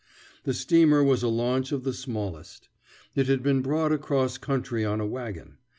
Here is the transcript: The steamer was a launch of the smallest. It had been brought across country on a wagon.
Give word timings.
The 0.45 0.53
steamer 0.55 1.03
was 1.03 1.21
a 1.21 1.27
launch 1.27 1.71
of 1.71 1.83
the 1.83 1.93
smallest. 1.93 2.69
It 3.13 3.27
had 3.27 3.43
been 3.43 3.61
brought 3.61 3.91
across 3.91 4.39
country 4.39 4.83
on 4.83 4.99
a 4.99 5.05
wagon. 5.05 5.59